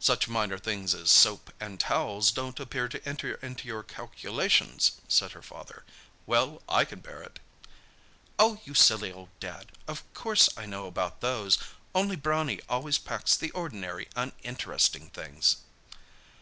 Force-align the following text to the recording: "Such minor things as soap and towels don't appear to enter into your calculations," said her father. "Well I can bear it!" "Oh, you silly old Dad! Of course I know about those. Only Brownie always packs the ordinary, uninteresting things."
"Such 0.00 0.28
minor 0.28 0.58
things 0.58 0.92
as 0.92 1.10
soap 1.10 1.50
and 1.58 1.80
towels 1.80 2.30
don't 2.30 2.60
appear 2.60 2.88
to 2.90 3.02
enter 3.08 3.36
into 3.36 3.66
your 3.66 3.82
calculations," 3.82 5.00
said 5.08 5.32
her 5.32 5.40
father. 5.40 5.82
"Well 6.26 6.60
I 6.68 6.84
can 6.84 7.00
bear 7.00 7.22
it!" 7.22 7.38
"Oh, 8.38 8.60
you 8.66 8.74
silly 8.74 9.10
old 9.10 9.30
Dad! 9.40 9.72
Of 9.88 10.04
course 10.12 10.50
I 10.58 10.66
know 10.66 10.84
about 10.86 11.22
those. 11.22 11.56
Only 11.94 12.16
Brownie 12.16 12.60
always 12.68 12.98
packs 12.98 13.34
the 13.34 13.50
ordinary, 13.52 14.08
uninteresting 14.14 15.08
things." 15.08 15.56